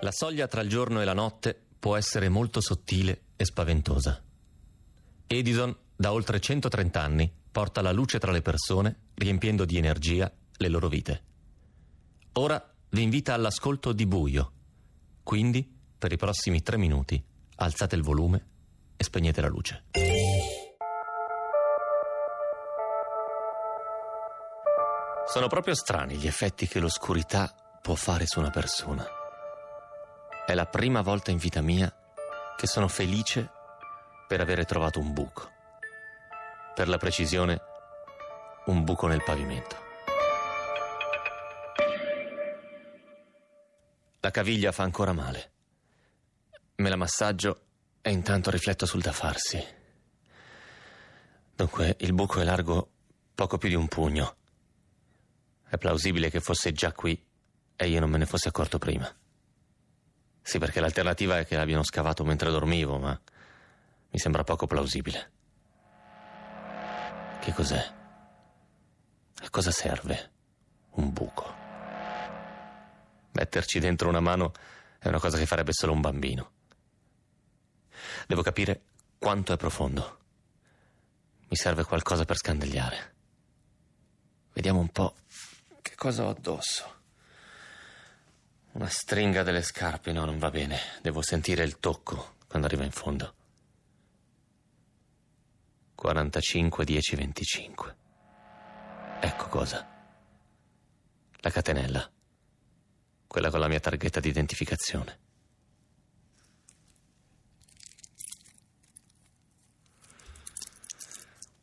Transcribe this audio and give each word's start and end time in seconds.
La 0.00 0.12
soglia 0.12 0.46
tra 0.46 0.60
il 0.60 0.68
giorno 0.68 1.00
e 1.00 1.04
la 1.04 1.12
notte 1.12 1.60
può 1.78 1.96
essere 1.96 2.28
molto 2.28 2.60
sottile 2.60 3.22
e 3.34 3.44
spaventosa. 3.44 4.22
Edison, 5.26 5.76
da 5.96 6.12
oltre 6.12 6.38
130 6.38 7.00
anni, 7.00 7.32
porta 7.50 7.82
la 7.82 7.90
luce 7.90 8.20
tra 8.20 8.30
le 8.30 8.40
persone, 8.40 9.08
riempiendo 9.14 9.64
di 9.64 9.76
energia 9.76 10.32
le 10.56 10.68
loro 10.68 10.88
vite. 10.88 11.22
Ora 12.34 12.74
vi 12.90 13.02
invita 13.02 13.34
all'ascolto 13.34 13.92
di 13.92 14.06
buio. 14.06 14.52
Quindi, 15.24 15.68
per 15.98 16.12
i 16.12 16.16
prossimi 16.16 16.62
tre 16.62 16.76
minuti, 16.76 17.20
alzate 17.56 17.96
il 17.96 18.02
volume 18.02 18.46
e 18.96 19.02
spegnete 19.02 19.40
la 19.40 19.48
luce. 19.48 19.84
Sono 25.26 25.48
proprio 25.48 25.74
strani 25.74 26.16
gli 26.16 26.26
effetti 26.28 26.68
che 26.68 26.78
l'oscurità 26.78 27.52
può 27.82 27.94
fare 27.96 28.26
su 28.26 28.38
una 28.38 28.50
persona. 28.50 29.17
È 30.48 30.54
la 30.54 30.64
prima 30.64 31.02
volta 31.02 31.30
in 31.30 31.36
vita 31.36 31.60
mia 31.60 31.94
che 32.56 32.66
sono 32.66 32.88
felice 32.88 33.50
per 34.26 34.40
avere 34.40 34.64
trovato 34.64 34.98
un 34.98 35.12
buco. 35.12 35.46
Per 36.74 36.88
la 36.88 36.96
precisione, 36.96 37.60
un 38.64 38.82
buco 38.82 39.06
nel 39.08 39.22
pavimento. 39.22 39.76
La 44.20 44.30
caviglia 44.30 44.72
fa 44.72 44.84
ancora 44.84 45.12
male. 45.12 45.52
Me 46.76 46.88
la 46.88 46.96
massaggio 46.96 47.60
e 48.00 48.10
intanto 48.10 48.50
rifletto 48.50 48.86
sul 48.86 49.02
da 49.02 49.12
farsi. 49.12 49.62
Dunque, 51.54 51.96
il 51.98 52.14
buco 52.14 52.40
è 52.40 52.44
largo 52.44 52.90
poco 53.34 53.58
più 53.58 53.68
di 53.68 53.74
un 53.74 53.86
pugno. 53.86 54.36
È 55.68 55.76
plausibile 55.76 56.30
che 56.30 56.40
fosse 56.40 56.72
già 56.72 56.94
qui 56.94 57.22
e 57.76 57.86
io 57.86 58.00
non 58.00 58.08
me 58.08 58.16
ne 58.16 58.24
fossi 58.24 58.48
accorto 58.48 58.78
prima. 58.78 59.14
Sì, 60.48 60.58
perché 60.58 60.80
l'alternativa 60.80 61.38
è 61.38 61.44
che 61.44 61.56
l'abbiano 61.56 61.82
scavato 61.82 62.24
mentre 62.24 62.50
dormivo, 62.50 62.96
ma 62.96 63.20
mi 64.08 64.18
sembra 64.18 64.44
poco 64.44 64.66
plausibile. 64.66 65.30
Che 67.38 67.52
cos'è? 67.52 67.94
A 69.42 69.50
cosa 69.50 69.70
serve 69.70 70.30
un 70.92 71.12
buco? 71.12 71.54
Metterci 73.32 73.78
dentro 73.78 74.08
una 74.08 74.20
mano 74.20 74.52
è 74.98 75.08
una 75.08 75.20
cosa 75.20 75.36
che 75.36 75.44
farebbe 75.44 75.74
solo 75.74 75.92
un 75.92 76.00
bambino. 76.00 76.50
Devo 78.26 78.40
capire 78.40 78.80
quanto 79.18 79.52
è 79.52 79.58
profondo. 79.58 80.18
Mi 81.46 81.56
serve 81.56 81.84
qualcosa 81.84 82.24
per 82.24 82.38
scandagliare. 82.38 83.14
Vediamo 84.54 84.80
un 84.80 84.88
po' 84.88 85.14
che 85.82 85.94
cosa 85.94 86.24
ho 86.24 86.30
addosso. 86.30 86.97
Una 88.78 88.88
stringa 88.88 89.42
delle 89.42 89.62
scarpe, 89.62 90.12
no, 90.12 90.24
non 90.24 90.38
va 90.38 90.50
bene. 90.50 90.78
Devo 91.02 91.20
sentire 91.20 91.64
il 91.64 91.80
tocco 91.80 92.36
quando 92.46 92.68
arriva 92.68 92.84
in 92.84 92.92
fondo. 92.92 93.34
45, 95.96 96.84
10, 96.84 97.16
25. 97.16 97.96
Ecco 99.18 99.48
cosa. 99.48 99.84
La 101.40 101.50
catenella. 101.50 102.08
Quella 103.26 103.50
con 103.50 103.58
la 103.58 103.66
mia 103.66 103.80
targhetta 103.80 104.20
di 104.20 104.28
identificazione. 104.28 105.18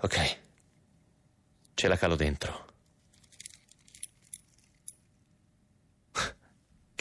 Ok. 0.00 0.38
Ce 1.72 1.88
la 1.88 1.96
calo 1.96 2.16
dentro. 2.16 2.67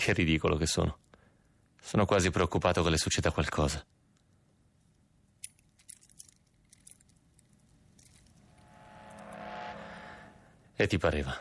Che 0.07 0.13
ridicolo 0.13 0.55
che 0.55 0.67
sono. 0.67 0.99
Sono 1.81 2.05
quasi 2.05 2.29
preoccupato 2.29 2.81
che 2.81 2.89
le 2.89 2.97
succeda 2.97 3.29
qualcosa. 3.29 3.85
E 10.77 10.87
ti 10.87 10.97
pareva. 10.97 11.37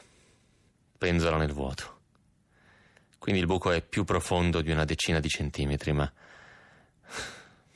Penzola 0.98 1.36
nel 1.36 1.52
vuoto. 1.52 2.00
Quindi 3.18 3.41
il 3.41 3.46
buco 3.46 3.70
è 3.70 3.80
più 3.82 4.02
profondo 4.02 4.60
di 4.62 4.72
una 4.72 4.84
decina 4.84 5.20
di 5.20 5.28
centimetri, 5.28 5.92
ma 5.92 6.12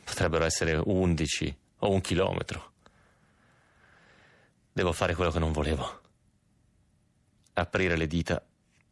potrebbero 0.02 0.44
essere 0.44 0.74
undici 0.74 1.56
o 1.78 1.92
un 1.92 2.00
chilometro. 2.00 2.72
Devo 4.72 4.90
fare 4.90 5.14
quello 5.14 5.30
che 5.30 5.38
non 5.38 5.52
volevo. 5.52 6.00
Aprire 7.52 7.96
le 7.96 8.08
dita 8.08 8.44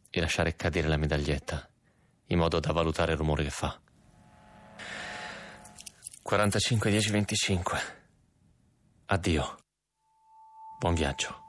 e 0.08 0.20
lasciare 0.20 0.54
cadere 0.54 0.86
la 0.86 0.96
medaglietta 0.96 1.68
in 2.28 2.38
modo 2.38 2.60
da 2.60 2.72
valutare 2.72 3.12
il 3.12 3.18
rumore 3.18 3.44
che 3.44 3.50
fa. 3.50 3.78
45, 6.22 6.90
10, 6.90 7.10
25. 7.10 7.78
Addio. 9.06 9.56
Buon 10.78 10.94
viaggio. 10.94 11.46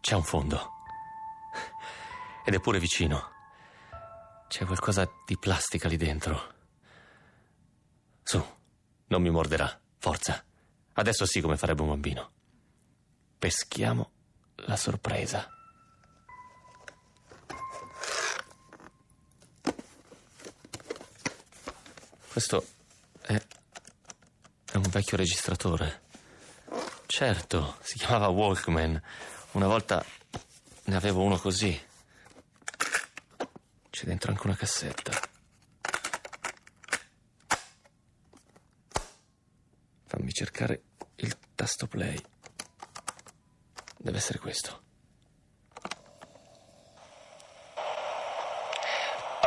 C'è 0.00 0.14
un 0.14 0.24
fondo. 0.24 0.70
Ed 2.44 2.54
è 2.54 2.60
pure 2.60 2.80
vicino. 2.80 3.30
C'è 4.48 4.64
qualcosa 4.64 5.08
di 5.24 5.38
plastica 5.38 5.88
lì 5.88 5.96
dentro. 5.96 6.54
Su, 8.24 8.44
non 9.06 9.22
mi 9.22 9.30
morderà. 9.30 9.80
Forza. 9.98 10.44
Adesso 10.94 11.24
sì 11.24 11.40
come 11.40 11.56
farebbe 11.56 11.82
un 11.82 11.88
bambino. 11.88 12.32
Peschiamo 13.38 14.10
la 14.56 14.76
sorpresa. 14.76 15.48
Questo 22.32 22.66
è, 23.20 23.34
è 23.34 24.76
un 24.76 24.88
vecchio 24.88 25.18
registratore. 25.18 26.00
Certo, 27.04 27.76
si 27.82 27.98
chiamava 27.98 28.28
Walkman. 28.28 28.98
Una 29.50 29.66
volta 29.66 30.02
ne 30.84 30.96
avevo 30.96 31.24
uno 31.24 31.36
così. 31.36 31.78
C'è 33.90 34.06
dentro 34.06 34.30
anche 34.30 34.46
una 34.46 34.56
cassetta. 34.56 35.20
Fammi 40.06 40.32
cercare 40.32 40.84
il 41.16 41.36
tasto 41.54 41.86
play. 41.86 42.18
Deve 43.98 44.16
essere 44.16 44.38
questo. 44.38 44.82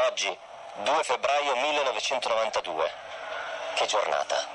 Oggi, 0.08 0.38
2 0.84 1.04
febbraio 1.04 1.56
1992. 1.56 2.92
Che 3.76 3.86
giornata. 3.86 4.55